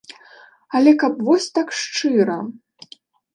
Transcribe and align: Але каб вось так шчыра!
Але 0.79 0.93
каб 1.03 1.13
вось 1.27 1.47
так 1.59 1.67
шчыра! 1.81 2.39